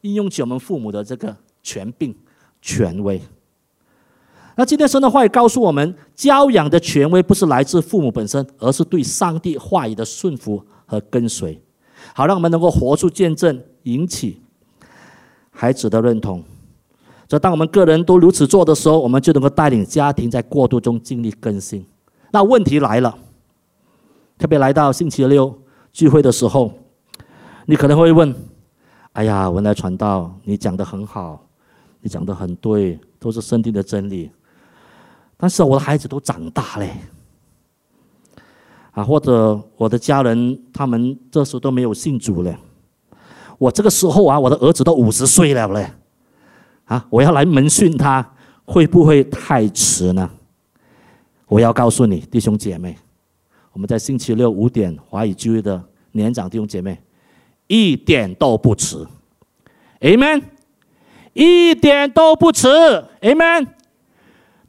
[0.02, 2.14] 应用起我们父母的这个权柄、
[2.60, 3.18] 权威。
[4.56, 11.60] 那今天神的话语告诉我们，教养的权威不是来自父母本身，而是对上帝话语的顺服和跟随，
[12.14, 14.40] 好让我们能够活出见证，引起
[15.50, 16.42] 孩子的认同。
[17.28, 21.84] 所以，当我们个人都如此做的时候，我们就能够带领家庭在过渡中经历更新。
[22.30, 23.16] 那问题来了，
[24.38, 25.52] 特别来到星期六
[25.92, 26.70] 聚会的时候，
[27.66, 28.34] 你可能会问。
[29.14, 31.46] 哎呀，文来传道，你讲的很好，
[32.00, 34.30] 你讲的很对，都是圣经的真理。
[35.36, 36.90] 但是我的孩子都长大嘞，
[38.92, 42.56] 啊，或者我的家人他们这时候都没有信主了。
[43.58, 45.90] 我这个时候啊，我的儿子都五十岁了嘞，
[46.84, 50.30] 啊，我要来门训他，会不会太迟呢？
[51.46, 52.96] 我要告诉你，弟兄姐妹，
[53.72, 56.98] 我们在星期六五点华语聚会的年长弟兄姐妹。
[57.66, 59.06] 一点都不迟
[60.00, 60.42] ，Amen，
[61.32, 62.68] 一点都不迟
[63.22, 63.68] ，Amen。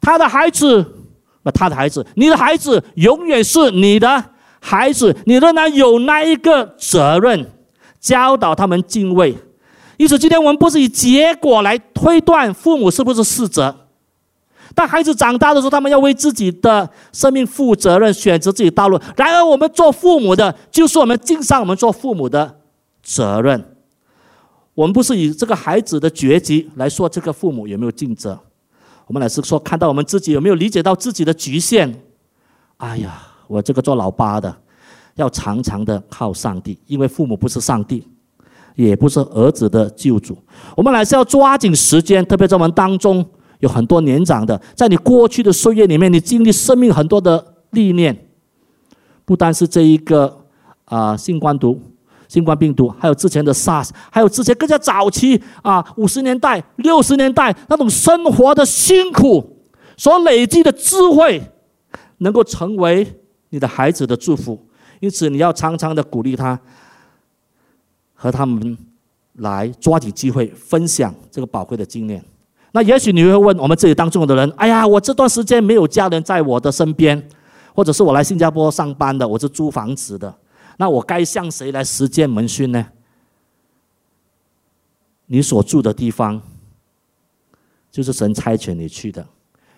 [0.00, 0.84] 他的孩子，
[1.42, 4.24] 不，他的孩子，你的孩子永远是你的
[4.60, 7.50] 孩子，你仍然有那一个责任，
[8.00, 9.36] 教导他们敬畏。
[9.96, 13.74] 因此，今天我们不是以结果来推断父母是不是适者。
[14.74, 19.00] 当孩子长大的时候，他们要为自己的生命负责任，选择自己道路。
[19.16, 22.60] 然而，我们做父母的，就是我们敬上我们做父母的。
[23.08, 23.76] 责任，
[24.74, 28.36] 我们不是以这个孩子的绝迹来说这个父母有没有尽责，
[29.06, 32.02] 我们乃是说看到我们自己有没有理解到自己的局限。
[32.78, 34.54] 哎呀，我这个做老八的，
[35.14, 38.06] 要常常的靠上帝，因为父母不是上帝，
[38.74, 40.36] 也不是儿子的救主。
[40.76, 43.24] 我们乃是要抓紧时间，特别在我们当中
[43.60, 48.26] 有很多年长的，在你过去的岁月里面，你经历生命很多的历练，
[49.24, 50.44] 不单是这一个
[50.84, 51.80] 啊性冠毒。
[52.28, 59.62] 新冠病毒，还有之前的 SARS，还有之前更加早期啊，五十年代、六十年代那种生活的辛苦
[59.96, 61.40] 所累积的智慧，
[62.18, 64.60] 能够成为你的孩子的祝福。
[65.00, 66.58] 因此，你要常常的鼓励他，
[68.14, 68.76] 和他们
[69.34, 72.24] 来抓紧机会分享这个宝贵的经验。
[72.72, 77.28] 那也许你会问我们这里当中的人：哎呀，我这段时间没有家人在我的身边，
[77.74, 80.34] 或者是我来新加坡上班的，我是租房子的。
[80.76, 82.86] 那我该向谁来实践门训呢？
[85.26, 86.40] 你所住的地方，
[87.90, 89.26] 就是神差遣你去的，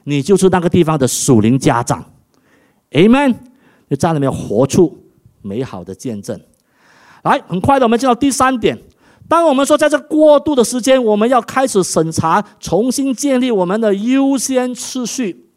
[0.04, 2.04] 你就是那个地方的属灵家长
[2.90, 3.36] ，Amen。
[3.88, 4.98] 就在里面活出
[5.40, 6.38] 美好的见证。
[7.22, 8.78] 来，很快的，我们进到第三点，
[9.26, 15.47] 当我们说在这过渡的时间，我们要开始审查，重新建立我们的优先次序。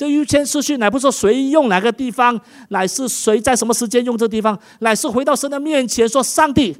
[0.00, 6.74] 这优先次序乃不是说谁用哪个地方，乃是谁在什么时间用这地方，乃是回到神的面前说：“上帝，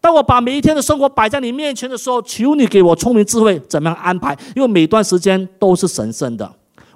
[0.00, 4.38] 当我把每一天的生活摆在你面前的时候，求你给我聪明智慧，怎么样安排？
[4.54, 6.48] 因为每段时间都是神圣的。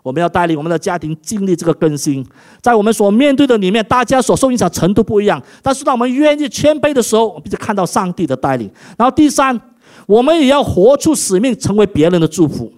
[0.04, 2.24] 我们要带领我们的家庭经历这个更新，
[2.62, 5.42] 在我们所面对的里面，大家所受影响程度不一样。
[5.60, 8.70] 但是当我们愿意谦卑的时候，我们就看到上帝的带领。
[8.96, 9.60] 然后第三，
[10.06, 12.72] 我们也要活出使命，成为别人的祝福。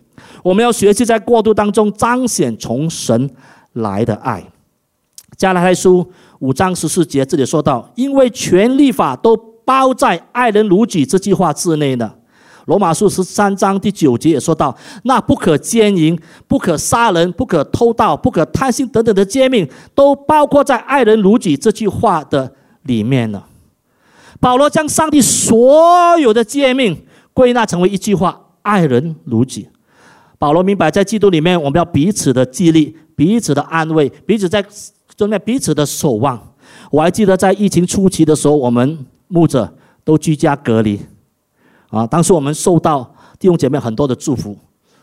[0.46, 3.28] 我们要学习在过渡当中彰显从神
[3.72, 4.44] 来的爱。
[5.36, 12.12] 加拉太书五章十四节这里说到，因为全立法都包在爱人如己这句话之内呢。
[12.66, 22.52] 罗马书十三章第九节也说到，那不可奸淫、不可杀人、不可偷盗、不可贪心等等的诫命，都包括在爱人如己这句话的
[22.84, 23.44] 里面了。
[24.38, 27.04] 保罗将上帝所有的诫命
[27.34, 29.68] 归纳成为一句话：爱人如己。
[30.46, 34.64] 保罗明白，在基督里面，我们要彼此的激励，彼此的安慰，彼此在
[35.16, 36.40] 中间彼此的守望。
[36.88, 39.68] 我还记得在疫情初期的时候，我们牧者
[40.04, 41.00] 都居家隔离，
[41.88, 44.56] 啊，当时我们受到弟兄姐妹很多的祝福，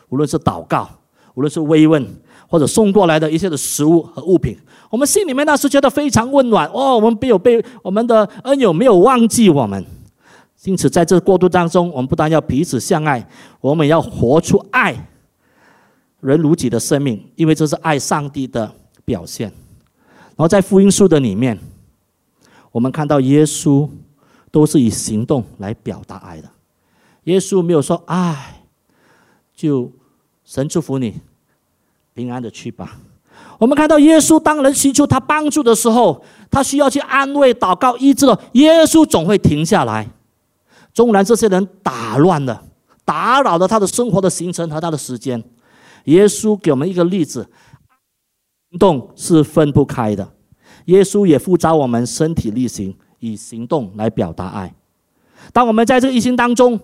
[0.07, 0.89] 无论是祷告，
[1.33, 2.07] 无论是慰问，
[2.47, 4.57] 或者送过来的一些的食物和物品，
[4.89, 6.65] 我们心里面那时觉得非常温暖。
[6.69, 9.85] 哦，我们没有被我们的恩友没有忘记我们，
[10.63, 13.27] 因此在这过渡当中，我们不但要彼此相爱，
[13.59, 15.09] 我们也要活出爱。
[16.23, 19.49] 人如己的生命，因为这是爱上帝的表现。
[19.49, 21.59] 然后在福音书的里面，
[22.71, 23.87] 我们看到耶稣
[24.49, 26.49] 都是以行动来表达爱的。
[27.25, 28.63] 耶稣没有说“爱”，
[29.55, 29.91] 就
[30.43, 31.19] 神祝福你，
[32.13, 32.97] 平安的去吧。
[33.59, 40.09] 我们看到耶稣当人寻求他帮助的时候，他需要去安慰、祷告、医治了，耶稣总会停下来。
[40.93, 42.63] 纵然这些人打乱了、
[43.05, 45.43] 打扰了他的生活的行程和他的时间。
[46.05, 47.47] 耶稣给我们一个例子，
[48.69, 50.33] 行动是分不开的。
[50.85, 54.73] 耶稣也呼召我们身体力行，以行动来表达爱。
[55.51, 56.79] 当我们在这个疫情当中，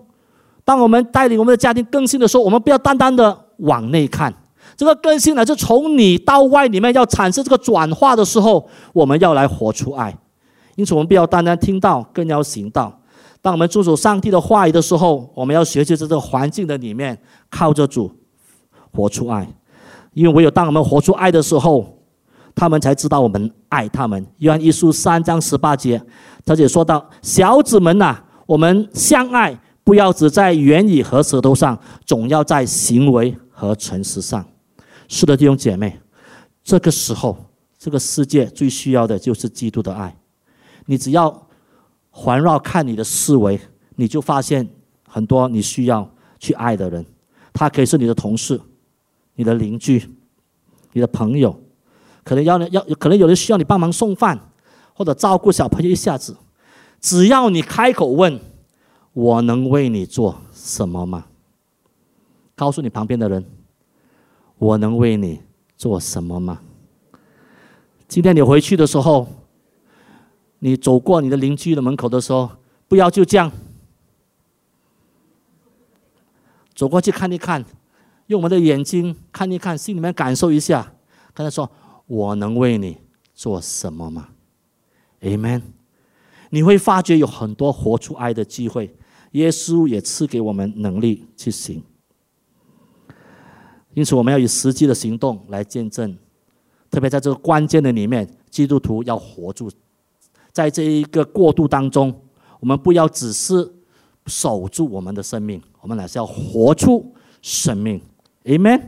[0.63, 4.33] 当我们带领我们的家庭更新的时候，我们不要单单的往内看。
[4.77, 10.17] 这个更新呢，是从里到外里面要产生这个转化的时候，我们要来活出爱。
[10.75, 13.01] 因此，我们不要单单听到，更要行道。
[13.41, 18.11] 当我们遵守上帝的话语的时候，我们要学习在这个环境的里面，靠着主。
[18.91, 19.47] 活出爱，
[20.13, 21.97] 因为唯有当我们活出爱的时候，
[22.55, 24.25] 他们才知道我们爱他们。
[24.37, 26.01] 约翰一书三章十八节，
[26.45, 34.45] 他也说到：“小子们呐，我们相爱，不要只在言语和舌头上，总要在行为和诚实上。”
[35.07, 35.99] 是的，弟兄姐妹，
[36.63, 37.37] 这个时候，
[37.77, 40.15] 这个世界最需要的就是基督的爱。
[40.85, 41.47] 你只要
[42.09, 43.59] 环绕看你的思维，
[43.95, 44.67] 你就发现
[45.07, 46.07] 很多你需要
[46.39, 47.05] 去爱的人，
[47.53, 48.59] 他可以是你的同事。
[49.39, 50.05] 你的邻居、
[50.91, 51.57] 你的朋友，
[52.25, 54.37] 可能要要，可能有人需要你帮忙送饭，
[54.93, 56.35] 或者照顾小朋友一下子。
[56.99, 58.37] 只要你开口问，
[59.13, 61.27] 我能为你做什么吗？
[62.53, 63.45] 告诉你旁边的人，
[64.57, 65.41] 我能为你
[65.77, 66.59] 做什么吗？
[68.09, 69.25] 今天你回去的时候，
[70.59, 72.51] 你走过你的邻居的门口的时候，
[72.89, 73.49] 不要就这样
[76.75, 77.63] 走过去看一看。
[78.29, 80.93] 用我们的眼睛看一看，心里面感受一下，
[81.33, 81.69] 跟他说
[82.05, 82.95] ：“我能为你
[83.33, 84.29] 做什么吗
[85.21, 85.63] ？”Amen。
[86.51, 88.95] 你会发觉有很多活出爱的机会，
[89.31, 91.83] 耶稣也赐给我们能力去行。
[93.95, 96.15] 因此，我们要以实际的行动来见证，
[96.91, 99.71] 特别在这个关键的里面，基督徒要活住，
[100.51, 102.15] 在这一个过渡当中，
[102.59, 103.73] 我们不要只是
[104.27, 107.11] 守住我们的生命，我们乃是要活出
[107.41, 107.99] 生命。
[108.49, 108.81] Amen。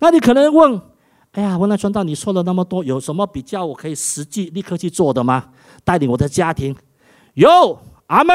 [0.00, 0.80] 那你可能问：
[1.30, 5.44] 哎呀，文来传道，你说了那么多，有什么比较我可以实际立刻去做的吗？
[5.84, 6.74] 带领我的家庭？
[7.34, 8.34] 有，阿门。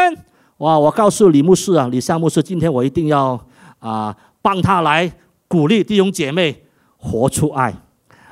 [0.59, 3.39] 哇，我告诉李牧师啊，李夏牧师，今天我一定要
[3.79, 5.11] 啊，帮他来
[5.49, 6.63] 鼓励弟兄姐妹
[6.95, 7.75] 活出爱。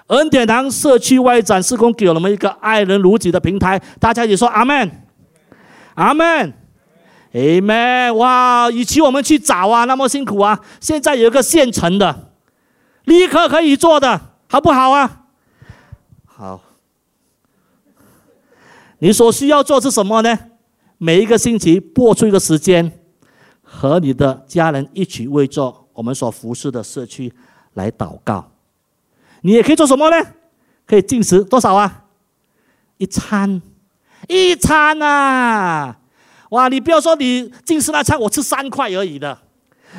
[0.08, 4.90] 恩典堂社区外展施工给了我们一个爱人如己的平台，大家一起说阿门，
[5.96, 6.54] 阿门。
[7.36, 8.14] Amen！
[8.14, 12.32] 哇，与其我们去找啊，那么辛苦啊，现在有一个现成的，
[13.04, 15.26] 立刻可以做的，好不好啊？
[16.26, 16.62] 好。
[19.00, 20.40] 你所需要做是什么呢？
[20.98, 22.90] 每一个星期拨出一个时间，
[23.62, 27.34] 和你的家人一起为做我们所服侍的社区
[27.74, 28.50] 来祷告。
[29.42, 30.26] 你也可以做什么呢？
[30.88, 32.06] 可以进食多少啊？
[32.98, 33.62] 一餐，
[34.30, 35.98] 一餐啊！
[36.56, 39.38] 哇，你不要说你进食那餐我吃三块而已的，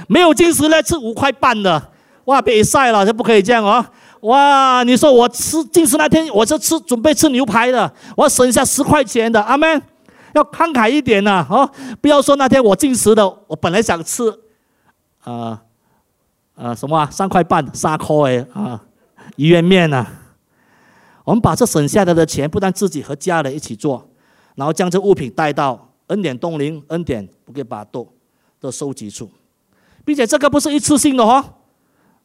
[0.08, 1.90] 没有进食呢吃五块半的，
[2.24, 3.84] 哇，别晒了，这不可以这样哦。
[4.20, 9.82] 哇，你说我吃进食那天我是吃准备吃牛排的，我省下十块钱的，阿门。
[10.32, 14.24] 要慷慨一点呐，哦，不要说那天我进食的，我本来想吃，
[15.24, 15.58] 呃，
[16.56, 18.80] 呃，什么啊三块半砂锅哎啊，
[19.36, 20.06] 鱼圆面呐。
[21.24, 24.08] 我们把这省下来的钱，不但自己和家人一起做，
[24.56, 28.12] 然后将这物品带到恩典东林、恩典不给巴多
[28.60, 29.30] 的收集处，
[30.04, 31.44] 并且这个不是一次性的哦，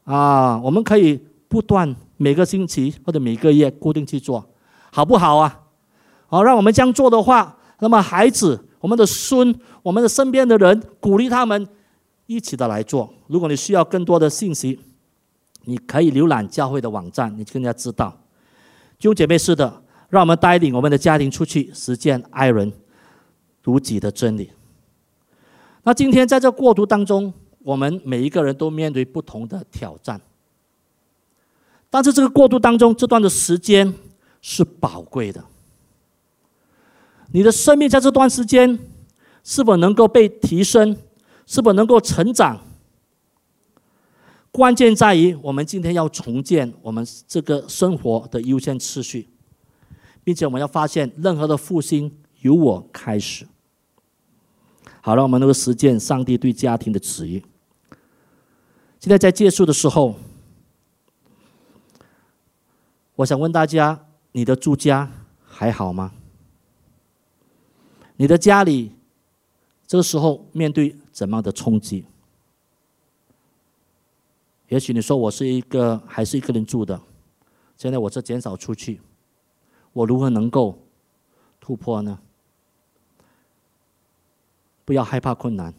[0.04, 4.46] 啊，我们可以不断每个星期或者每个月固定去做，
[4.92, 5.60] 好不好啊？
[6.28, 7.58] 好，让我们这样做的话。
[7.84, 11.68] 那么，孩子、我们的孙、我们的身边的人，鼓励他们
[12.28, 13.12] 一起的来做。
[13.26, 14.80] 如果你需要更多的信息，
[15.64, 18.16] 你可以浏览教会的网站，你更加知道。
[19.00, 22.72] 弟兄姐妹，是的，让我们带领我们的家庭出去实践爱人
[23.64, 24.52] 如己的真理。
[25.84, 30.22] 那今天在这过渡当中，我们每一个人都面对不同的挑战，
[31.90, 33.94] 但是这个过渡当中，这段的时间
[34.42, 35.44] 是宝贵的。
[37.32, 38.78] 你的生命在这段时间
[39.44, 40.98] 是否能够被提升，
[41.46, 42.60] 是否能够成长？
[44.52, 49.30] 关键在于我们今天要重建我们这个生活的优先次序，
[50.26, 52.12] 并且我们要发现任何的复兴
[52.42, 53.48] 由我开始。
[55.02, 57.44] 好了，我们能够实践上帝对家庭的旨意。
[59.00, 60.16] 现在在结束的时候，
[63.16, 65.12] 我想问大家：你的住家
[65.44, 66.14] 还好吗？
[68.18, 68.92] 你的家里，
[69.88, 72.06] 这个时候面对怎么样的冲击？
[74.68, 77.02] 也许你说我是一个还是一个人住的，
[77.76, 79.02] 现在我这减少出去，
[79.94, 80.78] 我如何能够
[81.60, 82.20] 突破呢？
[84.92, 85.74] 不要害怕困难。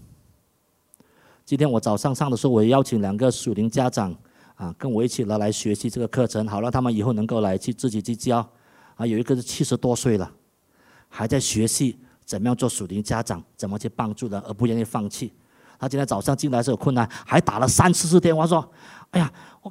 [1.45, 4.11] 今天我早上上的时候，我邀请两个属灵家长
[4.55, 8.39] 啊，跟我一起来来学习这个课程，好让他们以后能够来去自己去教。
[8.95, 10.33] 啊，有一个是七十多岁了，
[11.11, 11.99] 还在学习。
[12.25, 13.45] 怎么样做属灵家长？
[13.55, 15.31] 怎么去帮助人，而不愿意放弃？
[15.79, 18.67] 他今天早上进来是有困难，还打了三四次电话说
[19.13, 19.71] ：“哎呀，我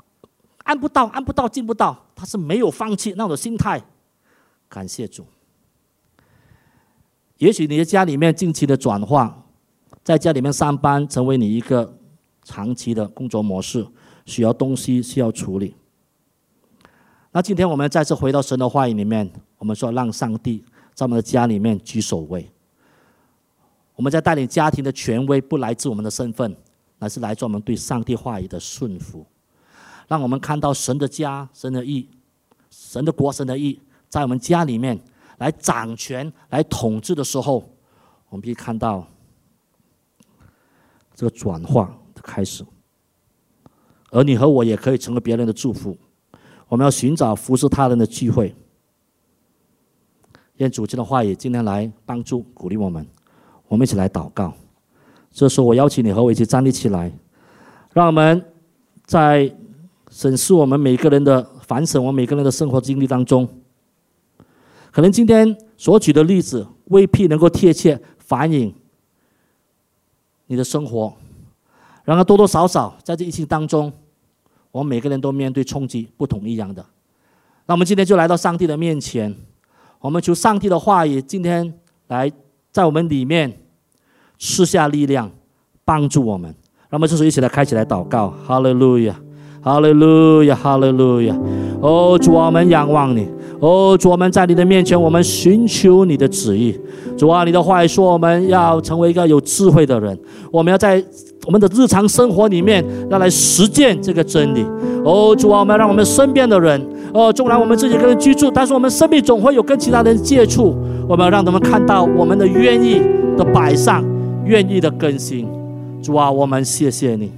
[0.65, 3.81] 按不到，按不到，进不到。”他是没有放弃那种心态。
[4.69, 5.25] 感谢主。
[7.41, 9.43] 也许你的家里面近期的转化，
[10.03, 11.91] 在家里面上班成为你一个
[12.43, 13.83] 长期的工作模式，
[14.27, 15.75] 需要东西需要处理。
[17.31, 19.27] 那今天我们再次回到神的话语里面，
[19.57, 20.63] 我们说让上帝。
[20.93, 22.47] 在我们的家里面居首位。
[23.95, 26.55] 我们在带领家庭的权威，不来自我们的身份，
[26.99, 29.25] 而是来自我们对上帝话语的顺服。
[30.07, 32.07] 让我们看到神的家、神的意、
[32.69, 33.79] 神的国、神的意，
[34.09, 34.99] 在我们家里面
[35.41, 37.67] 来掌权、来统治的时候，
[38.29, 39.07] 我们可以看到
[41.15, 42.63] 这个转化的开始。
[44.11, 45.97] 而你和我也可以成为别人的祝福。
[46.67, 48.55] 我们要寻找服侍他人的机会。
[50.57, 53.03] 愿主持的话语今天来帮助鼓励我们，
[53.67, 54.53] 我们一起来祷告。
[55.31, 57.11] 这时候，我邀请你和我一起站立起来，
[57.93, 58.45] 让我们
[59.05, 59.51] 在
[60.11, 63.49] 审视我们每个人的反省，我们每个人的生活经历当中，
[64.91, 68.73] 可能今天所举的例子未必能够贴切反映
[70.47, 71.13] 你的生活，
[72.03, 73.91] 然而多多少少在这疫情当中，
[74.69, 76.85] 我们每个人都面对冲击，不同一样的。
[77.65, 79.33] 那我们今天就来到上帝的面前。
[79.99, 81.73] 我们求上帝的话语今天
[82.07, 82.29] 来
[82.71, 83.55] 在我们里面
[84.39, 85.31] 施下力量，
[85.85, 86.49] 帮助我们。
[86.89, 89.21] 让我们这时候一起来开起来祷告，哈利路亚，
[89.61, 91.37] 哈利路亚，哈利路亚。
[91.81, 93.27] 哦，主啊，我们仰望你。
[93.59, 96.79] 哦，主啊，我们在你的面前，我们寻求你的旨意。
[97.17, 100.17] 主啊，你的话语说，我们要成为一个有智慧的人。
[100.51, 101.03] 我们要在
[101.45, 104.65] 我们的日常生活里面要来实践这个真理。
[105.03, 106.81] 哦，主啊，我们要让我们身边的人。
[107.13, 110.75] 哦，纵然我们自己一个人居住，但是我们生命总会有跟其他人接触。
[111.09, 113.01] 我们要让他们看到我们的愿意
[113.35, 114.03] 的摆上，
[114.45, 115.47] 愿意的更新。
[116.01, 117.31] 主啊，我们谢谢你。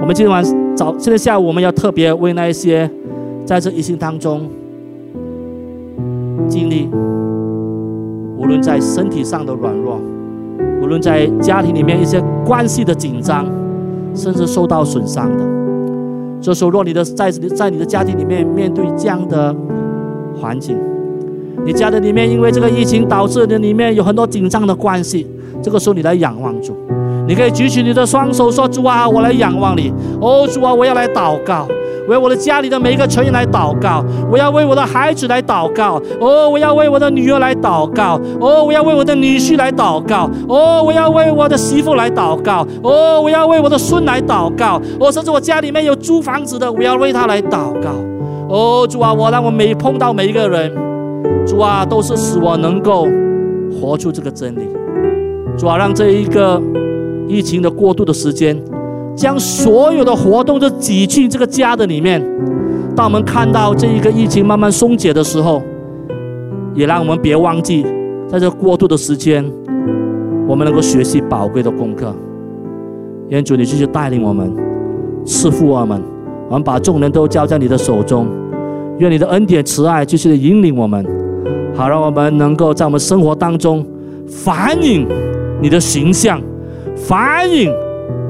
[0.00, 0.42] 我们今天晚
[0.74, 2.90] 早，今天下午我们要特别为那一些
[3.44, 4.48] 在这一生当中
[6.48, 6.88] 经历，
[8.38, 9.98] 无论在身体上的软弱，
[10.82, 13.46] 无论在家庭里面一些关系的紧张，
[14.14, 15.44] 甚至受到损伤的。
[16.40, 19.54] 这时候，若你的在在你的家庭里面面对这样的
[20.40, 20.76] 环境，
[21.64, 25.26] 你家的里面因为这个疫情导致的里面有很多紧张的关系，
[25.62, 26.74] 这个时候你来仰望主，
[27.26, 29.92] 你可以举起你的双手说：“主啊，我来仰望你。
[30.20, 31.66] 哦，主啊，我要来祷告。
[32.06, 47.90] 为我的家里的每一个成员来祷告，我要为我的孩子来祷告，哦，我要为我的女儿来祷告，哦，我要为我的女婿来祷告，哦，我要为我的媳妇来祷告，哦，我要为我的孙来祷告，哦，甚至我家里面有租房子的，我要为他来祷告，
[48.48, 50.70] 哦，主啊，我让我每碰到每一个人，
[51.46, 53.06] 主啊，都是使我能够
[53.80, 54.68] 活出这个真理，
[55.56, 56.60] 主啊，让这一个
[57.26, 58.56] 疫情的过渡的时间。
[59.16, 62.22] 将所有的活动都挤进这个家的里面。
[62.96, 65.62] 当我们看到这一个疫情慢慢松解的时候，
[66.74, 67.84] 也让我们别忘记，
[68.28, 69.44] 在这过渡的时间，
[70.46, 72.14] 我们能够学习宝贵的功课。
[73.30, 74.52] 愿主你继续带领我们，
[75.24, 76.00] 赐福我们。
[76.48, 78.28] 我们把众人都交在你的手中。
[78.98, 81.04] 愿你的恩典慈爱继续的引领我们，
[81.74, 83.84] 好让我们能够在我们生活当中
[84.28, 85.04] 反映
[85.60, 86.40] 你的形象，
[86.94, 87.72] 反映。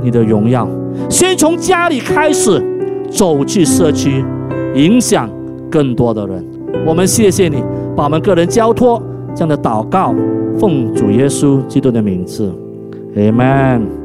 [0.05, 0.69] 你的荣耀，
[1.09, 2.63] 先从家里开始，
[3.11, 4.23] 走去社区，
[4.75, 5.29] 影响
[5.71, 6.45] 更多的人。
[6.87, 7.57] 我们谢谢你，
[7.97, 9.03] 把我们个人交托
[9.35, 10.15] 这样的祷告，
[10.59, 12.53] 奉主耶稣基督的名字
[13.17, 14.04] ，Amen。